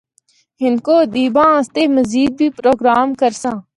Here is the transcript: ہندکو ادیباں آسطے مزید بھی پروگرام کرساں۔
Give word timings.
ہندکو 0.61 0.95
ادیباں 1.05 1.49
آسطے 1.57 1.83
مزید 1.95 2.31
بھی 2.39 2.47
پروگرام 2.57 3.07
کرساں۔ 3.19 3.57